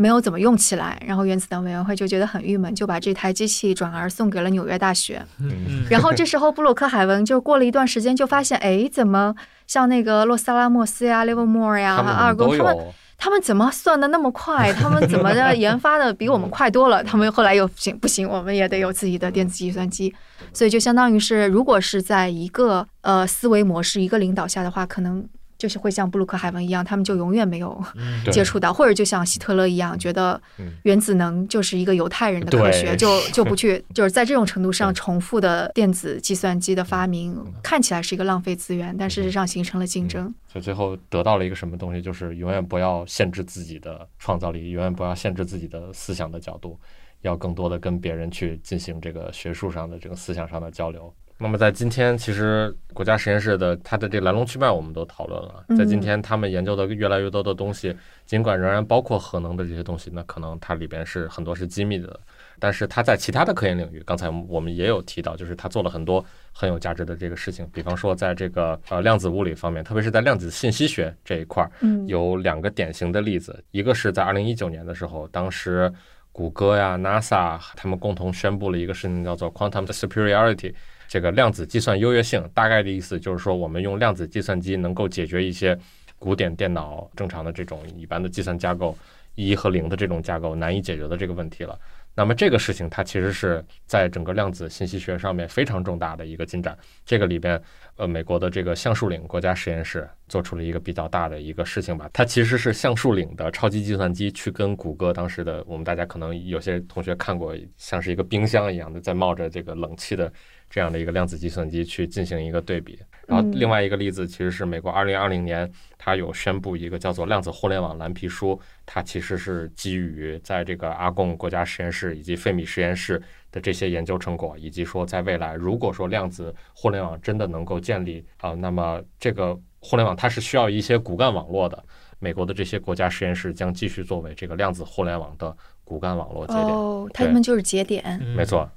[0.00, 5.20] 没有怎么用起来，然后原子能委员会就觉得很郁闷，就把这台机器转而送给了纽约大学。
[5.40, 9.34] 嗯，然后这时候布鲁克海文就过了一段时间，就发现，哎，怎么
[9.66, 12.76] 像那个洛斯阿拉莫斯呀、Livermore 呀、阿尔都贡，他们，
[13.18, 14.72] 他们怎么算的那么快？
[14.72, 17.02] 他们怎么的研发的比我们快多了？
[17.02, 20.14] 他们后来又不行不行，我们也得有自己的电子计算机。
[20.52, 25.28] 所以就相当于是，如果是在一个呃思维模式、一个领导下的话，可能
[25.58, 27.82] 就是会像布鲁克海文一样，他们就永远没有
[28.30, 40.32] 接触到，或者就像希特勒一样，觉得嗯原子能就是一个犹太人的科学，就 就不去，就是在这种程度上重复的电子计算机的发明，看起来是一个浪费资源，但事实上形成了竞争。
[40.46, 46.78] 所以最后得到了一个什么东西，就是永远不要限制自己的创造力，永远不要限制自己的思想的角度，
[47.22, 51.12] 要更多的跟别人去进行这个学术上的这个思想上的交流。
[51.40, 62.18] 那么在今天，其实国家实验室的它的这个来龙去脉我们都讨论了，在今天他们研究的越来越多的东西，尽管仍然包括核能的这些东西，那可能它里边是很多是机密的，
[62.58, 75.92] 但是它在其他的科研领域，刚才我们也有提到，就是它做了很多很有价值的这个事情，比方说在这个呃量子物理方面，特别是在量子信息学这一块儿，嗯，有两个典型的例子，一个是在二零一九年的时候，当时
[76.32, 80.74] 谷歌呀、NASA 他们共同宣布了一个事情，叫做 quantum superiority，
[81.08, 82.48] 这个量子计算优越性。
[82.54, 85.76] 大概的意思就是说，我们用量子计算机能够解决一些
[86.18, 88.96] 古典电脑正常的这种一般的计算架构
[89.34, 91.76] 一和零的这种架构难以解决的这个问题了。
[92.14, 96.76] 那么这个事情它其实是在整个量子信息学上面非常重大的一个进展。
[97.06, 97.62] 这个里边，
[97.94, 102.10] 呃，美国的这个橡树岭国家实验室做出了一个比较大的一个事情吧。
[102.12, 110.32] 它其实是橡树岭的超级计算机去跟谷歌当时的，我们大家可能有些同学看过，像是一个冰箱一样的在冒着这个冷气的
[110.68, 112.98] 这样的一个量子计算机去进行一个对比。
[113.26, 123.20] 然后嗯另外一个例子其实是美国二零二零年，它有宣布一个叫做量子互联网蓝皮书，它其实是基于在这个阿贡国家实验室以及费米实验室
[123.52, 131.82] 的这些研究成果，以及说在未来如果说量子互联网真的能够建立啊、那么这个互联网它是需要一些骨干网络的。
[132.20, 136.66] 美国的这些国家实验室将继续作为这个量子互联网的骨干网络节点。
[136.66, 138.02] 哦，他们就是节点。
[138.20, 138.68] 嗯没错。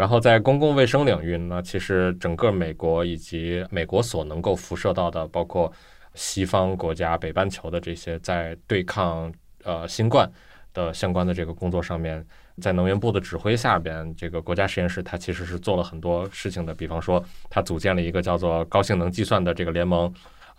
[0.00, 5.70] 然后在公共卫生领域呢，其实整个美国以及美国所能够辐射到的，包括
[6.14, 9.30] 西方国家、北半球的这些在对抗
[9.62, 10.26] 呃新冠
[10.72, 12.24] 的相关的这个工作上面，
[12.62, 16.74] 在能源部的指挥下边，这个国家实验室它其实是做了很多事情的。
[16.74, 20.10] 比方说，它组建了一个叫做高性能计算的这个联盟，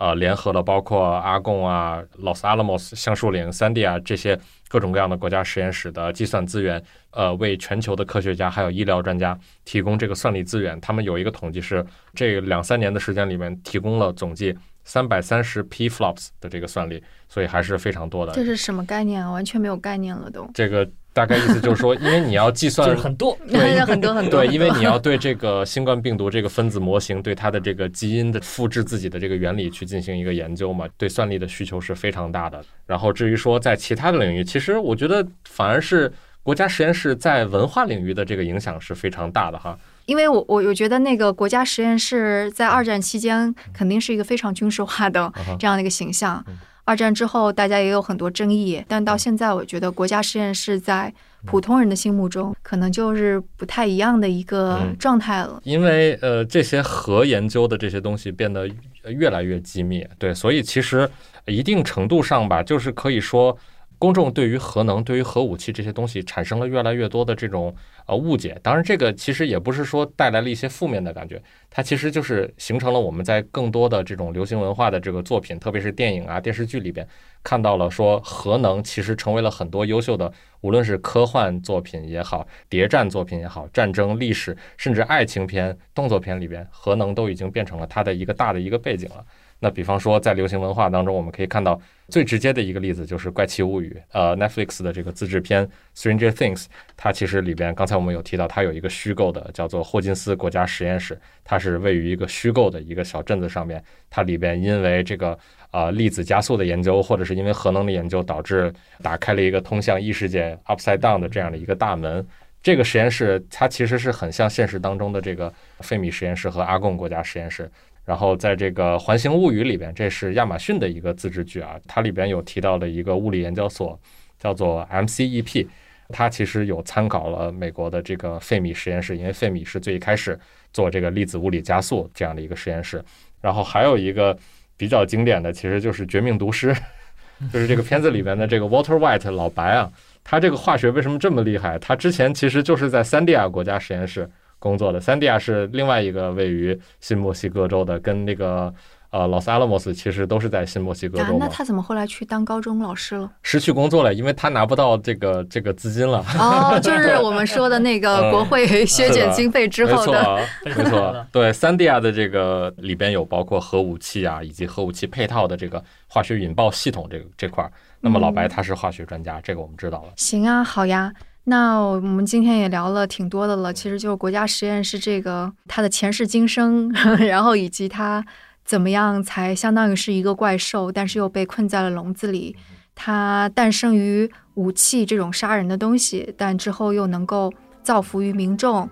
[0.01, 4.35] 呃，联合了包括阿贡啊、Los Alamos、橡树岭、三 D 啊这些
[4.67, 10.81] 各种各样的国家实验室的计算资源，呃，为全球的科学家还有医疗专家提供这个算力资源。
[10.81, 11.85] 他们有一个统计是，
[12.15, 18.33] 这两三年的时间里面提供了总计三百三十 p flops 的这个算力，所以还是非常多的。
[18.33, 19.31] 这是什么概念啊？
[19.31, 20.49] 完全没有概念了都。
[20.51, 23.37] 这个大概意思就是说，因为你要计 就算是很多。
[23.49, 24.43] 对很多很多。
[24.43, 32.63] 对，因为你要对这个新冠病毒这个分子模型，对它的这个基因的复制自己的这个原理去进行一个研究嘛，对算力的需求是非常大的。
[32.85, 36.11] 然后至于说在其他的领域，其实我觉得反而是
[36.43, 39.77] 国家实验室在文化领域的这个影响是非常大的哈。
[40.05, 46.57] 因为我我我觉得那个国家实验室在二战期间肯定是一个非常军事化的这样的一个形象嗯。
[46.83, 51.13] 二战之后，大家也有很多争议，但到现在，我觉得国家实验室在
[51.45, 55.59] 普通人的心目中，可能就是不太一样的一个嗯状态了。
[55.63, 58.69] 因为呃，这些核研究的这些东西变得
[59.05, 61.09] 越来越机密，对，所以其实
[61.45, 63.57] 一定程度上吧，就是可以说，
[64.01, 67.71] 公众对于核能、对于核武器这些东西产生了越来越多的这种
[68.07, 68.59] 呃误解。
[68.63, 71.39] 当然，这个其实也不是说带来了一些负面的感觉，
[71.69, 77.07] 它其实就是形成了我们在更多的这种流行文化的这个作品，特别是电影啊、电视剧里边
[77.43, 89.23] 看到了说核能其实成为了很多优秀的，无论是科幻作品也好、谍战作品也好、战争、历史，甚至爱情片、动作片里边，核能都已经变成了它的一个大的一个背景了。
[89.63, 96.63] 那比方说，在流行文化当中，我们可以看到最直接的一个例子就是《怪奇物语》，呃，Netflix 的这个自制片《Stranger Things》，
[96.97, 105.37] 它其实里边刚才我们有提到，它有一个虚构的叫做霍金斯国家实验室，它是位于一个虚构的一个小镇子上面，它里边因为这个
[105.69, 112.25] 呃粒子加速的研究，或者是因为核能的研究，导致打开了一个通向异世界 Upside Down 的这样的一个大门。
[112.63, 117.69] 这个实验室它其实是很像现实当中的这个费米实验室和阿贡国家实验室。
[118.11, 123.97] 然后在这个《环形物语》里边，这是亚马逊的一个自制剧啊，它里边有提到的一个物理研究所
[124.37, 125.65] 叫做 MCEP，
[126.09, 130.37] 它其实有参考了美国的这个费米实验室，因为费米是最一开始
[130.73, 133.01] 做这个粒子物理加速这样的一个实验室。
[133.39, 134.37] 然后还有一个
[134.75, 136.73] 比较经典的，其实就是《绝命毒师》，
[137.53, 139.89] 就是这个片子里边的这个 Water White 老白啊，
[140.21, 141.79] 他这个化学为什么这么厉害？
[141.79, 144.29] 他之前其实就是在三地亚国家实验室
[144.61, 144.99] 工作的。
[144.99, 148.71] 三地亚是另外一个位于新墨西哥州的，跟那个
[149.09, 151.39] 呃 Los Alamos 其实都是在新墨西哥啊州，嘛。
[151.41, 153.29] 那他怎么后来去当高中老师了？
[153.41, 156.23] 失去工作了，因为他拿不到这个这个资金了。
[156.37, 160.23] 哦，就是我们说的那个 国会削减经费之后的。
[160.23, 167.71] 错 啊，没错对，三 D 亚的这个里边有包括核武器啊，以及核武器配套的这个化学引爆系统这个这块儿。
[167.99, 170.13] 那么老白他是化学专家，这个我们知道了。
[170.15, 171.11] 行啊，好呀。
[171.45, 176.89] 那我们今天也聊了挺多的了，其实就是国家实验室这个它的前世今生，
[177.19, 178.23] 然后以及它
[178.63, 182.55] 怎么样才相当于是一个怪兽，但是又被困在了笼子里。
[182.93, 188.87] 它诞生于武器这种杀人的东西，但之后又能够造福于民众。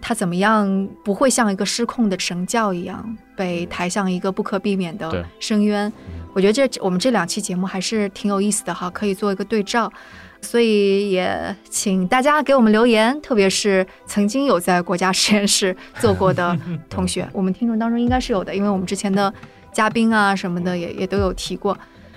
[0.00, 5.92] 它怎么样不会像一个失控的神教一样被抬向一个不可避免的深渊？
[6.32, 9.92] 我觉得这我们这两期节目还是挺有意思的哈，可以做一个对照。
[10.40, 16.56] 所以也请大家给我们留言，特别是曾经有在国家实验室做过的
[16.88, 19.32] 同学， 我们听众当中应该是有的，因为我们之前的
[19.72, 21.76] 嘉宾啊什么的也也都有提过。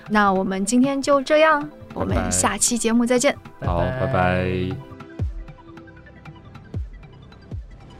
[0.09, 3.35] 那我们今天就这样，我们下期节目再见。
[3.61, 4.49] 好，拜拜。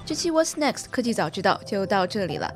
[0.06, 2.52] 这期 What's Next 科技早知道就到这里了。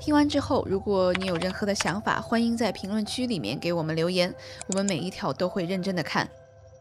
[0.00, 4.32] 听完之后，如果你有任何的想法，欢迎在评论区里面给我们留言，
[4.68, 6.28] 我们每一条都会认真的看。